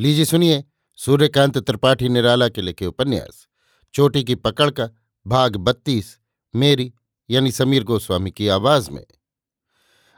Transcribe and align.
लीजिए 0.00 0.24
सुनिए, 0.24 0.64
सूर्यकांत 0.96 1.58
त्रिपाठी 1.58 2.08
निराला 2.08 2.48
के 2.48 2.62
लिखे 2.62 2.86
उपन्यास। 2.86 3.48
चोटी 3.94 4.24
की 4.24 4.34
पकड़ 4.34 4.70
का 4.70 4.88
भाग 5.26 5.56
बत्तीस, 5.56 6.18
मेरी, 6.56 6.92
यानी 7.30 7.52
समीर 7.52 7.84
गोस्वामी 7.84 8.30
की 8.30 8.48
आवाज़ 8.48 8.90
में। 8.90 9.06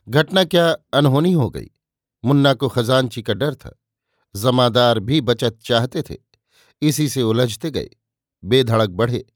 घटना 0.08 0.44
क्या 0.44 0.76
अनहोनी 0.94 1.32
हो 1.32 1.50
गई? 1.50 1.70
मुन्ना 2.24 2.54
को 2.54 2.68
खजानची 2.68 3.22
का 3.22 3.34
डर 3.34 3.54
था। 3.54 3.82
जमादार 4.36 4.98
भी 4.98 5.20
बचत 5.20 5.58
चाहते 5.64 6.02
थे। 6.02 6.16
इसी 6.82 7.08
से 7.08 7.22
उलझते 7.22 7.70
गए। 7.70 7.90
बेधड़क 8.44 8.90
बढ़े। 8.90 9.26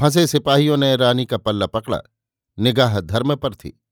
फंसे 0.00 0.26
सिपाहियों 0.26 0.76
ने 0.76 0.96
रानी 0.96 1.26
का 1.26 1.36
पल्ला 1.36 1.66
पकड़ा। 1.66 2.00
निगाह 2.58 3.00
धर्म 3.00 3.36
पर 3.36 3.54
थी। 3.54 3.82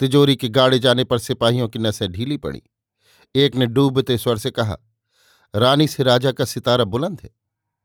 तिजोरी 0.00 0.36
के 0.36 0.48
गाड़े 0.48 0.78
जाने 0.78 1.04
पर 1.04 1.18
सिपाहियों 1.18 1.68
की 1.68 1.78
नसें 1.78 2.12
ढीली 2.12 2.36
पड़ी। 2.36 2.62
एक 3.34 3.56
ने 3.56 3.66
डूबते 3.66 4.18
स्वर 4.18 4.38
से 4.38 4.50
कहा 4.50 4.78
रानी 5.54 5.88
से 5.88 6.02
राजा 6.02 6.32
का 6.32 6.44
सितारा 6.44 6.84
बुलंद 6.84 7.20
है। 7.24 7.30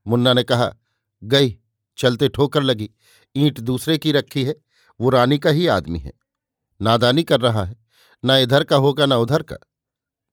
मुन्ना 0.08 0.34
ने 0.34 0.44
कहा, 0.44 0.76
गई, 1.24 1.58
चलते 1.98 2.30
ठोकर 2.30 2.64
लगी। 2.64 2.90
ईंट 3.38 3.60
दूसरे 3.60 3.98
की 3.98 4.12
रखी 4.12 4.44
है, 4.44 4.56
वो 5.02 5.10
रानी 5.10 5.40
का 5.40 5.50
ही 5.50 5.68
आदमी 5.68 6.00
है। 6.00 6.14
नादानी 6.82 7.24
कर 7.24 7.42
रहा 7.42 7.66
है, 7.66 7.76
ना 8.26 8.38
इधर 8.38 8.64
का 8.64 8.76
होगा, 8.76 9.06
ना 9.06 9.18
उधर 9.18 9.44
का। 9.44 9.56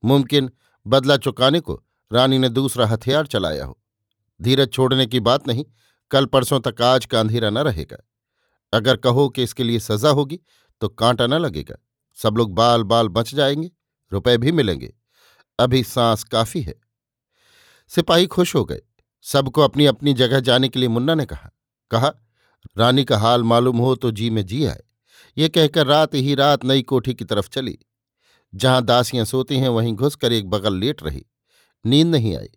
मुमकिन 0.04 0.50
बदला 0.86 1.16
चुकाने 1.16 1.60
को 1.60 1.84
रानी 2.12 2.38
ने 2.38 2.48
दूसरा 2.48 2.86
हथियार 2.86 3.26
चलाया 3.26 3.64
हो। 3.64 3.82
धीरज 4.42 4.72
छोड़ने 4.72 5.06
की 5.06 5.20
बात 5.20 5.48
नहीं, 5.48 5.64
कल 6.10 6.26
परसों 6.26 6.60
तक 6.60 6.82
आज 6.82 7.06
का 7.06 7.20
अंधेरा 7.20 7.50
न 7.50 7.58
रहेगा। 7.58 7.96
अगर 8.72 8.96
कहो 8.96 9.28
कि 9.28 9.42
इसके 9.42 9.64
लिए 9.64 9.78
सजा 9.78 10.08
होगी 10.08 10.40
तो 10.80 10.88
कांटा 10.88 11.26
न 11.26 11.34
लगेगा। 11.34 11.76
सब 12.14 12.36
लोग 12.36 12.54
बाल 12.54 12.82
बाल 12.82 13.08
बच 13.08 13.34
जाएँगे, 13.34 13.70
रुपए 14.12 14.36
भी 14.36 14.52
मिलेंगे। 14.52 14.94
अभी 15.58 15.84
सांस 15.84 16.24
काफ़ी 16.24 16.62
है। 16.62 16.85
सिपाही 17.88 18.26
खुश 18.26 18.54
हो 18.54 18.64
गए। 18.64 18.82
सबको 19.22 19.60
अपनी 19.60 19.86
अपनी 19.86 20.14
जगह 20.14 20.40
जाने 20.40 20.68
के 20.68 20.78
लिए 20.78 20.88
मुन्ना 20.88 21.14
ने 21.14 21.26
कहा। 21.26 21.50
कहा, 21.90 22.12
रानी 22.78 23.04
का 23.04 23.18
हाल 23.18 23.42
मालूम 23.42 23.78
हो 23.78 23.94
तो 23.94 24.10
जी 24.10 24.30
में 24.30 24.46
जी 24.46 24.64
आए। 24.64 24.82
ये 25.38 25.48
कहकर 25.48 25.86
रात 25.86 26.14
ही 26.14 26.34
रात 26.34 26.64
नई 26.64 26.82
कोठी 26.82 27.14
की 27.14 27.24
तरफ़ 27.24 27.48
चली। 27.48 27.78
जहाँ 28.54 28.84
दासियाँ 28.84 29.24
सोती 29.24 29.58
हैं, 29.58 29.68
वहीं 29.68 29.92
घुसकर 29.92 30.32
एक 30.32 30.50
बगल 30.50 30.74
लेट 30.74 31.02
रही। 31.02 31.26
नींद 31.86 32.08
नहीं 32.08 32.36
आई। 32.36 32.48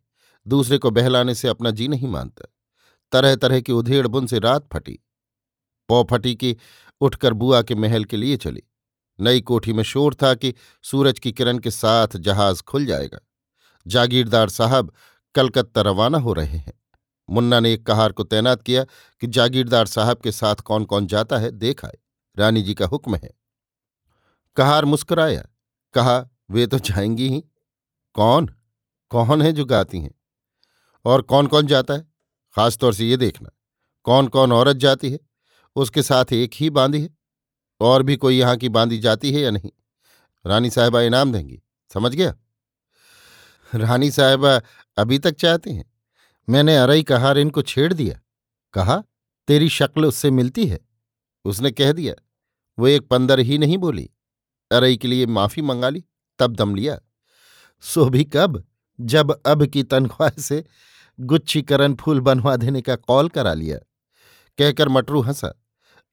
दूसरे 0.48 0.78
को 0.78 0.92
बहलाने 0.92 1.36
से 1.36 1.48
अपना 1.48 1.70
जी 1.70 1.88
नहीं 1.88 2.08
मानता। 2.08 2.48
तरह 3.12 3.36
तरह 3.36 3.62
की 3.62 3.72
उधेड़ 3.72 4.08
बुन 4.08 4.28
से 4.28 4.40
रात 4.40 4.70
फटी। 4.74 5.00
पौ 5.90 6.04
फटी 6.04 6.36
की 6.36 6.58
उठकर 7.02 7.34
बुआ 7.34 7.62
के 7.62 7.76
महल 7.76 8.04
के 8.04 8.18
लिए 8.18 8.38
चली। 8.38 8.64
नई 9.20 9.42
कोठी 9.42 9.74
में 9.74 9.84
शोर 9.84 10.16
था 10.16 10.34
कि 10.34 10.54
सूरज 10.84 11.20
की 11.20 11.32
किरण 11.32 11.58
के 11.58 11.72
साथ 11.72 12.08
जहाज़ 12.16 12.64
खुल 12.64 12.86
जाएगा। 12.86 13.20
जागीरदार 13.88 14.50
साहब 14.50 14.94
कलकत्ता 15.36 15.82
रवाना 15.82 16.18
हो 16.18 16.34
रहे 16.34 16.58
हैं। 16.58 16.74
मुन्ना 17.30 17.60
ने 17.60 17.74
एक 17.74 17.86
कहार 17.86 18.12
को 18.12 18.24
तैनात 18.24 18.62
किया 18.62 18.84
कि 19.20 19.28
जागीरदार 19.28 19.86
साहब 19.86 20.18
के 20.18 20.32
साथ 20.32 20.56
कौन 20.56 20.86
कौन 20.86 21.08
जाता 21.08 21.38
है, 21.38 21.52
देख 21.52 21.86
आए। 21.86 21.98
रानी 22.40 22.62
जी 22.62 22.74
का 22.74 22.86
हुक्म 22.86 23.16
है। 23.16 23.32
कहार 24.56 24.86
मुस्कुराया। 24.86 25.48
कहा, 25.94 26.30
वे 26.52 26.68
तो 26.68 26.80
जाएँगी 26.80 27.30
ही। 27.30 27.44
कौन? 28.14 28.46
कौन 29.10 29.42
है 29.42 29.52
जो 29.52 29.66
गाती 29.66 30.02
हैं? 30.02 30.16
और 31.06 31.22
कौन 31.22 31.48
कौन 31.48 31.68
जाता 31.68 31.94
है? 31.94 32.08
खासतौर 32.56 32.94
से 32.94 33.06
ये 33.06 33.18
देखना। 33.18 33.50
कौन 34.04 34.28
कौन 34.28 34.52
औरत 34.52 34.78
जाती 34.78 35.12
है? 35.12 35.20
उसके 35.76 36.04
साथ 36.04 36.26
एक 36.34 36.52
ही 36.56 36.70
बांधी 36.70 37.02
है। 37.02 37.10
और 37.80 38.04
भी 38.04 38.16
कोई 38.16 38.40
यहाँ 38.40 38.58
की 38.58 38.70
बांधी 38.70 38.98
जाती 38.98 39.34
है 39.34 39.42
या 39.42 39.52
नहीं? 39.52 39.72
रानी 40.46 40.70
साहबा 40.70 41.02
इनाम 41.02 41.34
देंगी। 41.34 41.62
समझ 41.94 42.16
गया? 42.16 42.36
रानी 43.76 44.12
साहिबा 44.12 44.62
अभी 44.98 45.20
तक 45.20 45.32
चाहते 45.32 45.72
हैं। 45.72 45.94
मैंने 46.50 46.78
अरई 46.78 47.04
कहार 47.04 47.38
इनको 47.38 47.62
छेड़ 47.62 47.94
दिया। 47.94 48.20
कहा, 48.74 49.04
तेरी 49.48 49.70
शक्ल 49.70 50.06
उससे 50.06 50.32
मिलती 50.32 50.66
है? 50.66 50.80
उसने 51.46 51.72
कह 51.72 51.92
दिया, 51.92 52.14
वो 52.80 52.88
एक 52.88 53.08
पंदर 53.08 53.40
ही 53.40 53.58
नहीं 53.58 53.78
बोली। 53.78 54.10
अरई 54.72 54.98
के 54.98 55.08
लिए 55.08 55.26
माफ़ी 55.26 55.62
मंगा 55.62 55.90
ली, 55.90 56.06
तब 56.40 56.56
दम 56.56 56.76
लिया। 56.76 57.00
सो 57.82 58.06
भी 58.06 58.24
कब? 58.24 58.68
जब 59.02 59.42
अब 59.46 59.66
की 59.66 59.84
तनख्वाह 59.84 60.30
से 60.30 60.66
गुच्छीकरण 61.20 61.96
फूल 61.96 62.20
बनवा 62.20 62.56
देने 62.56 62.82
का 62.82 62.96
कॉल 62.96 63.30
करा 63.30 63.54
लिया। 63.54 63.78
कहकर 64.58 64.90
मटरू 64.90 65.22
हंसा। 65.22 65.54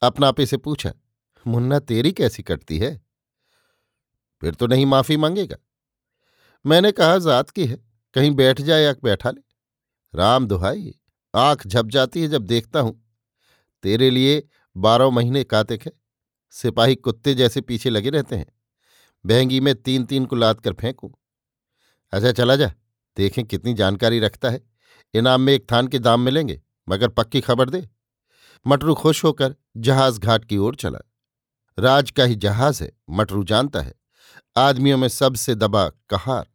अपना 0.03 0.29
आपे 0.29 0.47
से 0.47 0.57
पूछा, 0.57 0.93
मुन्ना 1.47 1.79
तेरी 1.79 2.13
कैसी 2.13 2.43
कटती 2.43 2.79
है? 2.79 3.03
फिर 4.41 4.55
तो 4.55 4.67
नहीं 4.67 4.87
माफ़ी 4.87 5.17
मांगेगा। 5.17 5.57
मैंने 6.67 6.93
कहा, 6.93 7.19
जात 7.19 7.51
की 7.51 7.67
है, 7.67 7.77
कहीं 8.15 8.31
बैठ 8.31 8.61
जाए 8.61 8.83
या 8.83 8.95
बैठा 9.05 9.31
ले। 9.31 9.43
राम 10.15 10.47
दुहाई, 10.47 10.95
आँख 11.35 11.67
झप 11.67 11.87
जाती 11.87 12.23
है 12.23 12.29
जब 12.29 12.43
देखता 12.43 12.81
हूँ। 12.81 13.03
तेरे 13.83 14.11
लिए 14.11 14.49
बारह 14.77 15.11
महीने 15.11 15.45
कातिक 15.45 15.87
है, 15.87 15.93
सिपाही 16.51 16.95
कुत्ते 16.95 17.35
जैसे 17.35 17.61
पीछे 17.61 17.91
लगे 17.91 18.11
रहते 18.11 18.37
हैं। 18.37 18.47
बहंगी 19.27 19.61
में 19.61 19.75
तीन 19.75 20.05
तीन 20.05 20.27
को 20.27 20.37
लाद 20.37 20.61
कर 20.61 20.73
फेंकूं। 20.73 21.09
अच्छा 22.13 22.33
चला 22.33 22.57
जा, 22.57 22.75
देखें 23.17 23.45
कितनी 23.45 23.75
जानकारी 23.75 24.21
रखता 24.21 24.51
है। 24.51 24.71
इनाम 25.15 25.41
में 25.41 25.53
एक 25.53 25.73
थान 25.73 25.89
के 25.89 25.99
दाम 25.99 26.21
मिलेंगे, 26.21 26.63
मगर 26.89 27.09
पक्की 27.09 27.41
खबर 27.41 27.71
दे। 27.71 27.89
मटरू 28.67 28.95
खुश 28.95 29.25
होकर 29.25 29.57
जहाज़ 29.77 30.21
घाट 30.21 30.45
की 30.45 30.57
ओर 30.57 30.75
चला। 30.75 30.99
राज 31.79 32.11
का 32.11 32.25
ही 32.25 32.35
जहाज़ 32.35 32.85
है, 32.85 32.93
मटरू 33.11 33.45
जानता 33.45 33.81
है। 33.81 33.95
आदमियों 34.59 34.99
में 34.99 35.09
सबसे 35.09 35.55
दबा 35.55 35.89
कहार। 35.89 36.47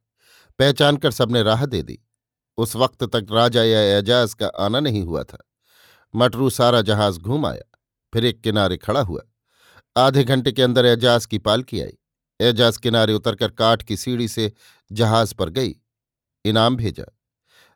पहचान 0.59 0.97
कर 0.97 1.11
सबने 1.11 1.43
राह 1.43 1.65
दे 1.65 1.83
दी। 1.83 1.99
उस 2.57 2.75
वक्त 2.75 3.03
तक 3.03 3.27
राजा 3.31 3.63
या 3.63 3.97
एजाज 3.99 4.33
का 4.33 4.47
आना 4.47 4.79
नहीं 4.79 5.03
हुआ 5.03 5.23
था। 5.23 5.49
मटरू 6.15 6.49
सारा 6.49 6.81
जहाज़ 6.81 7.19
घूम 7.19 7.45
आया। 7.45 7.79
फिर 8.13 8.25
एक 8.25 8.41
किनारे 8.41 8.77
खड़ा 8.77 9.01
हुआ। 9.01 9.21
आधे 9.97 10.23
घंटे 10.23 10.51
के 10.51 10.61
अंदर 10.61 10.85
एजाज 10.85 11.25
की 11.25 11.37
पालकी 11.37 11.81
आई। 11.81 11.97
एजाज 12.41 12.77
किनारे 12.77 13.13
उतरकर 13.13 13.51
काठ 13.51 13.83
की 13.83 13.97
सीढ़ी 13.97 14.27
से 14.27 14.53
जहाज़ 14.91 15.35
पर 15.35 15.49
गई। 15.49 15.75
इनाम 16.45 16.75
भेजा। 16.75 17.17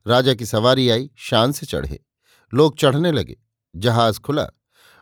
राजा 0.08 0.34
की 0.34 0.46
सवारी 0.46 0.90
आई, 0.90 1.12
शान 1.18 1.52
से 1.52 1.66
चढ़े। 1.66 2.06
लोग 2.54 2.78
चढ़ने 2.78 3.12
लगे। 3.12 3.38
जहाज़ 3.76 4.20
खुला। 4.20 4.50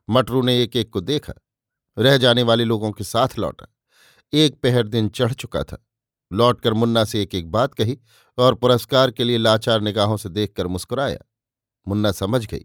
मटरू 0.10 0.42
ने 0.42 0.64
एक 0.64 0.76
एक 0.76 0.90
को 0.90 1.02
देखा। 1.02 1.34
रह 1.98 2.18
जाने 2.18 2.44
वाले 2.44 2.64
लोगों 2.64 2.92
के 2.92 3.04
साथ 3.04 3.28
लौटा। 3.40 3.73
एक 4.34 4.62
पहर 4.62 4.88
दिन 4.88 5.10
चढ़ 5.10 5.34
चुका 5.34 5.64
था। 5.64 5.88
लौटकर 6.34 6.74
मुन्ना 6.74 7.04
से 7.06 7.22
एक 7.22 7.36
एक 7.36 7.52
बात 7.52 7.74
कही 7.74 8.00
और 8.38 8.56
पुरस्कार 8.56 9.12
के 9.12 9.24
लिए 9.24 9.38
लाचार 9.38 9.82
निगाहों 9.82 10.18
से 10.18 10.30
देखकर 10.30 10.68
मुस्कुराया। 10.68 11.20
मुन्ना 11.88 12.12
समझ 12.12 12.46
गई। 12.46 12.64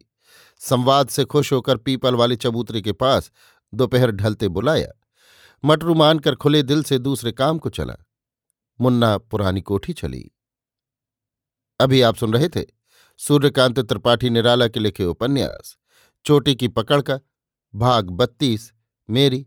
संवाद 0.59 1.09
से 1.09 1.25
खुश 1.25 1.53
होकर 1.53 1.77
पीपल 1.77 2.15
वाले 2.15 2.37
चबूतरे 2.37 2.81
के 2.81 2.93
पास 2.93 3.33
दोपहर 3.75 4.11
ढलते 4.11 4.49
बुलाया। 4.49 4.89
मटरू 5.65 5.95
मानकर 5.95 6.35
खुले 6.35 6.63
दिल 6.63 6.83
से 6.83 6.99
दूसरे 6.99 7.33
काम 7.33 7.59
को 7.59 7.69
चला। 7.69 7.95
मुन्ना 8.81 9.19
पुरानी 9.19 9.61
कोठी 9.61 9.93
चली। 9.93 10.31
अभी 11.81 12.03
आप 12.03 12.17
सुन 12.17 12.33
रहे 12.33 12.49
थे 12.49 12.67
सूर्यकांत 13.19 13.81
त्रिपाठी 13.81 14.31
निराला 14.31 14.69
के 14.69 14.81
लिखे 14.81 15.05
उपन्यास, 15.05 15.77
चोटी 16.25 16.55
की 16.55 16.69
पकड़ 16.69 17.03
का, 17.03 17.21
भाग 17.75 18.11
बत्तीस, 18.11 18.73
मेरी 19.11 19.47